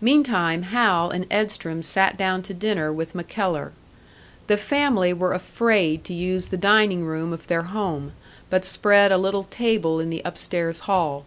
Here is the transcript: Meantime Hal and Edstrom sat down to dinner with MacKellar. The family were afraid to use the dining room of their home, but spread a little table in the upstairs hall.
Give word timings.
Meantime 0.00 0.62
Hal 0.62 1.10
and 1.10 1.26
Edstrom 1.30 1.82
sat 1.82 2.16
down 2.16 2.40
to 2.40 2.54
dinner 2.54 2.90
with 2.90 3.14
MacKellar. 3.14 3.72
The 4.46 4.56
family 4.56 5.12
were 5.12 5.34
afraid 5.34 6.02
to 6.04 6.14
use 6.14 6.48
the 6.48 6.56
dining 6.56 7.04
room 7.04 7.30
of 7.30 7.46
their 7.46 7.64
home, 7.64 8.12
but 8.48 8.64
spread 8.64 9.12
a 9.12 9.18
little 9.18 9.44
table 9.44 10.00
in 10.00 10.08
the 10.08 10.22
upstairs 10.24 10.78
hall. 10.88 11.26